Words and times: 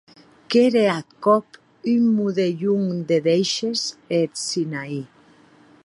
Qu’ère 0.49 0.85
ath 0.97 1.11
còp 1.23 1.47
un 1.93 2.03
modelhon 2.17 2.85
de 3.09 3.17
dèishes 3.27 3.83
e 3.91 3.95
eth 4.23 4.37
Sinaí. 4.47 5.01